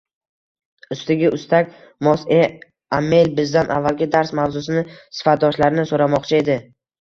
[0.93, 1.75] Ustiga -ustak
[2.07, 2.39] mos`e
[3.01, 4.83] Amel bizdan avvalgi dars mavzusini
[5.19, 6.59] sifatdoshlarni so`ramoqchi edi